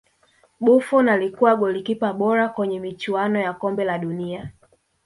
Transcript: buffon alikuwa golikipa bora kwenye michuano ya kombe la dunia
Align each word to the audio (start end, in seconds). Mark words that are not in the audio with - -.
buffon 0.59 1.07
alikuwa 1.09 1.55
golikipa 1.55 2.13
bora 2.13 2.49
kwenye 2.49 2.79
michuano 2.79 3.39
ya 3.39 3.53
kombe 3.53 3.83
la 3.85 3.97
dunia 3.99 4.51